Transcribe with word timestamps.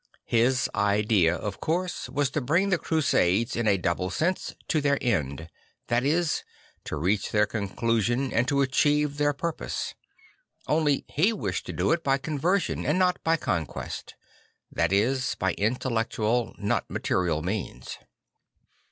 His 0.25 0.67
idea, 0.73 1.35
of 1.35 1.59
course, 1.59 2.09
was 2.09 2.31
to 2.31 2.41
bring 2.41 2.69
the 2.69 2.79
Crusades 2.79 3.55
in 3.55 3.67
a 3.67 3.77
double 3.77 4.09
sense 4.09 4.55
to 4.67 4.81
their 4.81 4.97
end; 4.99 5.47
that 5.89 6.03
is, 6.03 6.41
to 6.85 6.95
reach 6.95 7.29
their 7.31 7.45
conclusion 7.45 8.33
and 8.33 8.47
to 8.47 8.61
achieve 8.63 9.17
their 9.19 9.31
purpose. 9.31 9.93
Only 10.65 11.05
he 11.07 11.31
wished 11.33 11.67
to 11.67 11.71
do 11.73 11.91
it 11.91 12.03
by 12.03 12.17
conversion 12.17 12.83
and 12.83 12.97
not 12.97 13.23
by 13.23 13.37
conquest; 13.37 14.15
that 14.71 14.91
is, 14.91 15.35
by 15.37 15.53
intellectual 15.53 16.55
and 16.57 16.65
not 16.67 16.89
material 16.89 17.43
means. 17.43 17.99